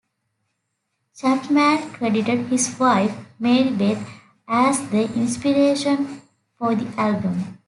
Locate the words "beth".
3.69-4.09